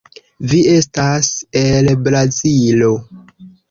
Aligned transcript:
Vi 0.53 0.61
estas 0.77 1.31
el 1.63 1.95
Brazilo. 2.09 2.95